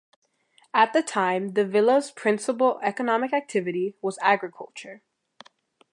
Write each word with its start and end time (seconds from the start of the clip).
At 0.73 0.93
the 0.93 1.03
time, 1.03 1.49
the 1.49 1.63
villa's 1.63 2.09
principal 2.09 2.79
economic 2.81 3.33
activity 3.33 3.93
was 4.01 4.17
agriculture. 4.19 5.03